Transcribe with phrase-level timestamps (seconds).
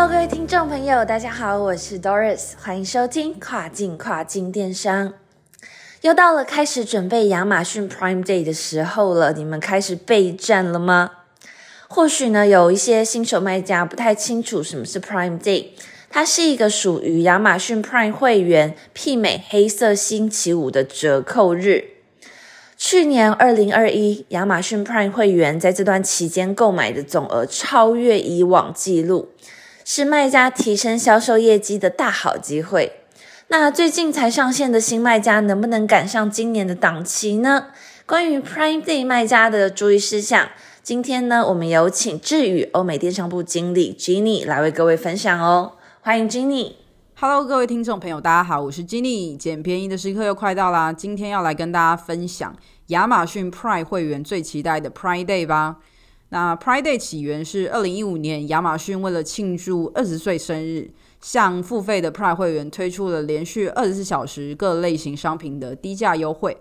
[0.00, 5.12] Hello，各位听众朋友，大家好，我是 Doris，欢迎收听跨境跨境电商。
[6.00, 11.10] 又到了开始准备亚马逊 Prime Day 的时候了，你们开始备战了吗？
[11.86, 15.66] 或许呢，有一些新手卖家不太清楚什么是 Prime Day，
[16.08, 21.84] 它是一个属于亚马逊 Prime 会员媲美黑色星期五的折扣日。
[22.78, 29.28] 去年二零二一，亚马逊 Prime 会员在这段期间购买的总额超越以往纪录。
[29.84, 32.92] 是卖家提升销售业绩的大好机会。
[33.48, 37.66] 那最近才上线的新卖家能不能赶上今年的档期呢？
[38.06, 40.48] 关于 Prime Day 卖家的注意事项，
[40.82, 45.72] 今天呢，我们有请智宇欧美电商部经理 Jenny 来为各位分享哦。
[46.00, 46.74] 欢迎 Jenny。
[47.18, 49.36] Hello，各位听众朋友，大家好，我是 Jenny。
[49.36, 55.76] 捡便宜的时刻又快到啦，今天要来跟大家分享亚马逊 Prime 会员最期待的 Prime Day 吧。
[56.30, 60.88] 那 Pride Day 起源是二零一五年，亚马逊为了庆祝二十岁生日，
[61.20, 66.56] 向付费的 Prime 会员推出了连续二十四小时各类型商品的低价优惠。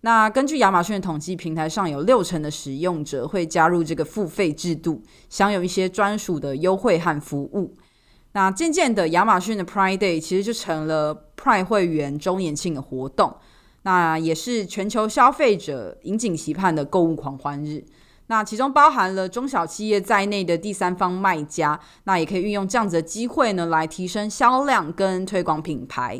[0.00, 5.00] 那根据亚马逊的统计，平台上有六成的使用者会加入这个付费制度，
[5.30, 7.76] 享有一些专属的优惠和服务。
[8.32, 13.36] 那渐渐的，亚马逊的 Pride Day 其实就成了 Prime 会员周年庆的活动，
[13.82, 17.84] 那也是全球消费者引颈期盼的购物狂欢日。
[18.32, 26.18] 那其中包含了中小企业在内的第三方卖家，那也可以运用这样子的机会呢，来提升销量跟推广品牌。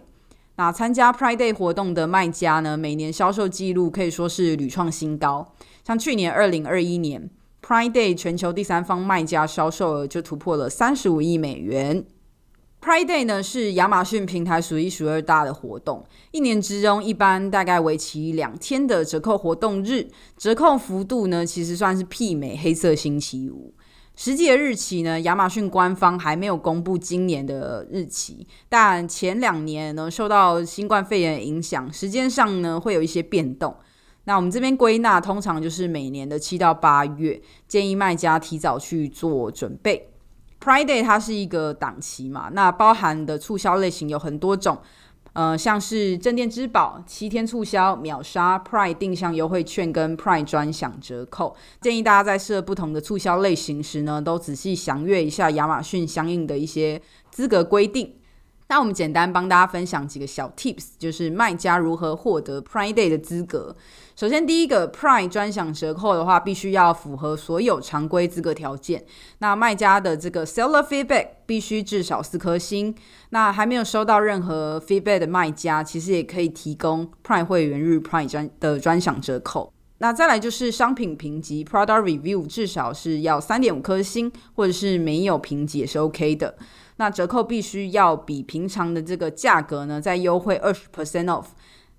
[0.56, 5.54] 那参加 Pride Day 活动的卖家呢，每年销售记录可以说是屡创新高。
[5.86, 7.30] 像去年二零二一年
[7.66, 12.04] Pride Day 全球第三方卖家销售额就突破了三十五亿美元。
[12.82, 23.72] Prime Day 呢是亚马逊平台数一数二大的活动，一年之中一般大概为期两天的折扣活动日，折扣幅度呢其实算是媲美黑色星期五。
[24.16, 33.76] 实际的日期呢，亚马逊官方还没有公布今年的日期，但前两年呢受到新冠肺炎影响，时间上呢会有一些变动。
[34.24, 40.08] 那我们这边归纳，通常就是每年的七到八月，建议卖家提早去做准备。
[40.62, 44.78] Prime Day 它是一个档期嘛，那包含的促销类型有很多种，
[45.32, 51.56] 呃，像是镇店之宝、七天促销、秒杀、Prime 定向优惠券跟 Prime 专享折扣。
[51.80, 57.02] 建议大家在设不同的促销类型时呢，都仔细详阅一下亚马逊相应的一些
[57.32, 58.14] 资格规定。
[58.72, 63.76] 那我们简单帮大家分享几个小 tips，就是卖家如何获得 Prime Day 的资格。
[64.16, 69.04] 首先，第一个 Prime 专享折扣的话，必须要符合所有常规资格条件。
[69.40, 72.94] 那卖家的这个 Seller Feedback 必须至少四颗星。
[73.28, 79.71] 那还没有收到任何 feedback 的卖家，其实也可以提供 Prime 会员日 Prime 专的专享折扣。
[80.02, 86.56] 那再来就是商品评级 Product Review 至少是要三点五颗星，或者是没有评级也是 OK 的。
[86.96, 91.44] 那折扣必须要比平常的这个价格呢，再优惠二十 percent off。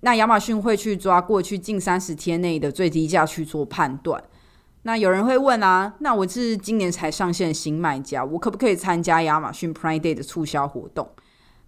[0.00, 4.22] 那亚马逊会去抓过去近三十天内的最低价去做判断。
[4.82, 11.08] 那有人会问啊，那我是今年才上线新卖家，我可不可以参加亚马逊 Prime Day 的促销活动？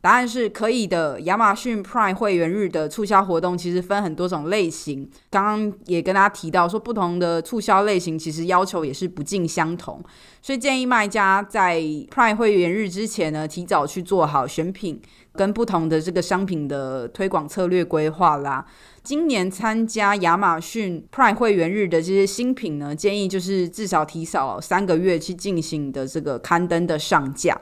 [0.01, 1.21] 答案是可以的。
[1.23, 10.01] 亚马逊 Prime 会员日的促销活动其实分很多种类型，刚刚也跟大家提到说，不同的促销类型其实要求也是不尽相同，
[10.41, 15.03] 所以建议卖家在 Prime 会员日之前呢，提早去做好选品
[15.33, 18.65] 跟不同的这个商品的推广策略规划啦。
[19.03, 27.61] 今年参加亚马逊 Prime 会员日的这些新品呢，建议就是至少提早三个月去进行的这个刊登的上架。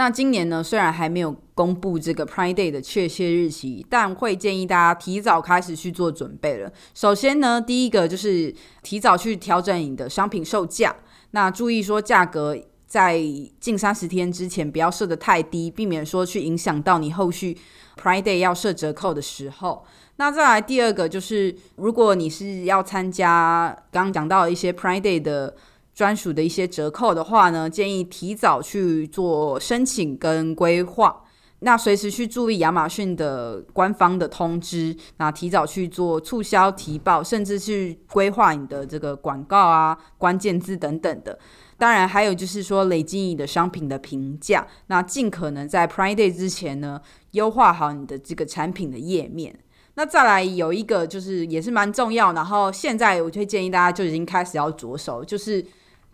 [0.00, 6.72] 那今年呢，虽然还没有公布这个 Prime Day 的确切日期，但会建议大家提早开始去做准备了。
[6.94, 10.96] 首先呢，第一个就是提早去调整你的商品售价，
[11.32, 12.56] 那注意说价格
[12.86, 13.20] 在
[13.60, 17.58] 近三十天之前不要设得太低，避免说去影响到你后续
[18.02, 19.84] Prime Day 要设折扣的时候。
[20.16, 25.54] 那再来第二个就是，如果你是要参加刚刚讲到一些 Prime Day 的。
[25.94, 31.24] 专属的一些折扣的话呢，建议提早去做申请跟规划。
[31.62, 41.38] 那随时去注意亚马逊的官方的通知，那提早去做促销提报，甚至去规划你的这个广告啊、关键字等等的。
[41.76, 46.98] 当然，还有就是说累积你的商品的评价，那尽可能在 Prime Day 之前呢，
[47.32, 49.58] 优化好你的这个产品的页面。
[49.94, 55.62] 那再来有一个就是也是蛮重要，然后现在我就建议大家就已经开始要着手，就是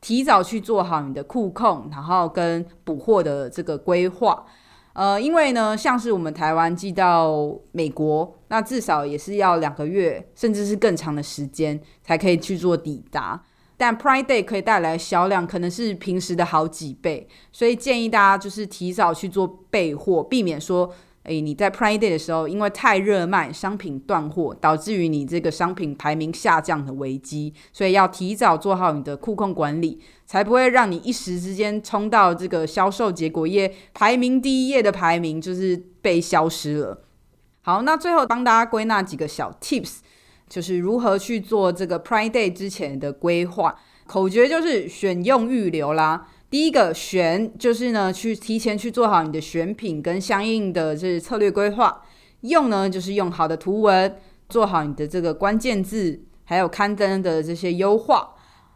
[0.06, 4.44] 提早去做好你的库控，然后跟补货的这个规划。
[4.92, 13.42] 呃，因为呢，像是我们台湾寄到美国，那至少也是要两个月，甚至是更长的时间才可以去做抵达。
[13.76, 20.88] 但 Prime Day 可以带来销量，可能是平时的好几倍，所以建议大家就是提早去做备货，避免说，
[21.26, 27.52] 诶你在 Prime Day 的时候因为太热卖，商品断货，导致于你这个商品排名下降的危机。
[27.72, 37.02] 所以要提早做好你的库控管理，才不会让你一时之间冲到这个销售结果页排名第一页的排名就是被消失了。
[37.62, 39.98] 好，那最后帮大家归纳几个小 Tips。
[40.48, 43.74] 就是如何去做这个 Prime Day 之前的规划，
[44.06, 46.28] 口诀就是选用预留啦。
[46.56, 52.00] 第一个选就是呢，去提前去做好你的选品跟相应的这策略规划。
[52.40, 54.16] 用呢就是用好的图文，
[54.48, 58.30] 做好你的这个关键字，还有刊登的这些优化。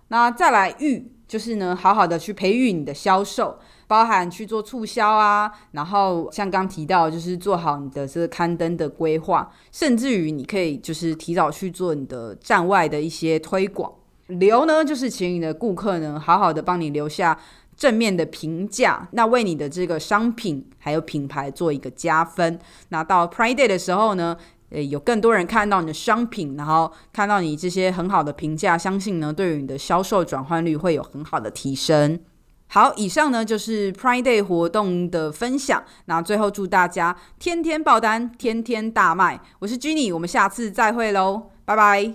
[0.09, 3.59] 那再来预就是呢，好好的去培育你的销售。
[3.87, 13.91] 包含去做促销啊，然后像刚提到，就是做好你的这个刊登的规划，甚至于你可以就是提早去做你的站外的一些推广。
[14.27, 17.37] 留呢，就是请你的顾客呢，好好的帮你留下
[17.81, 22.59] 正面的评价，那为你的这个商品还有品牌做一个加分。
[22.91, 24.37] 那到 Prime Day 的时候呢，
[24.69, 32.21] 呃，有更多人看到你的商品，然后看到你这些很好的评价，相信呢，对于你的销售转换率会有很好的提升。
[32.67, 35.83] 好，以上呢就是 Prime Day 活动的分享。
[36.05, 39.41] 那最后祝大家天天爆单，天天大卖。
[39.59, 42.15] 我是 Jenny，我们下次再会喽，拜拜。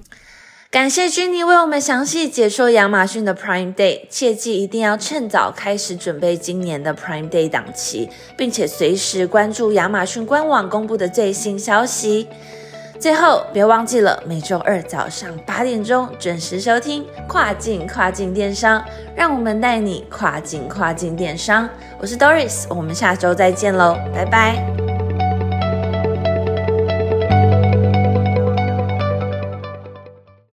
[0.76, 12.28] 感谢 Jenny 为我们详细解说亚马逊的 Prime Day，切记一定要趁早开始准备今年的 Prime Day 档期，并且随时关注亚马逊官网公布的最新消息。
[13.00, 18.82] 最后，别忘记了每周二早上八点钟准时收听《跨境跨境电商》，
[19.16, 21.70] 让我们带你跨境跨境电商。
[22.00, 24.85] 我是 Doris，我们下周再见喽，拜拜。